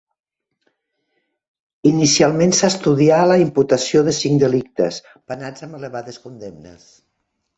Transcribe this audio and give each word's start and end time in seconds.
Inicialment 1.89 2.55
s'estudià 2.59 3.19
la 3.31 3.37
imputació 3.43 4.03
de 4.09 4.15
cinc 4.21 4.43
delictes, 4.47 4.97
penats 5.33 5.67
amb 5.67 5.81
elevades 5.81 6.19
condemnes. 6.27 6.91